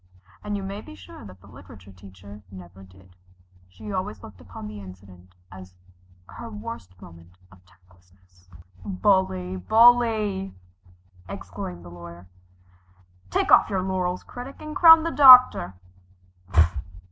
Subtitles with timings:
[0.43, 3.15] And you may be sure that the literature teacher never did.
[3.69, 5.75] She always looked upon the incident as
[6.25, 8.49] her worst moment of tactlessness.
[8.83, 10.55] "Bully, bully!"
[11.29, 12.25] exclaimed the Lawyer,
[13.29, 15.75] "Take off your laurels, Critic, and crown the Doctor!"